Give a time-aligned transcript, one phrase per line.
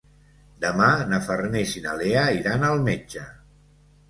[0.63, 3.29] Demà na Farners i na Lea iran al metge.